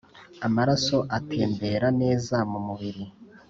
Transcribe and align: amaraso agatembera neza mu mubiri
amaraso 0.47 0.97
agatembera 1.17 1.87
neza 2.01 2.35
mu 2.51 2.59
mubiri 2.67 3.03